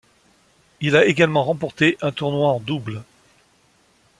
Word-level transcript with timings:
Il 0.79 0.95
a 0.95 1.05
également 1.05 1.43
remporté 1.43 1.99
un 2.01 2.11
tournoi 2.11 2.49
en 2.49 2.59
double. 2.59 3.03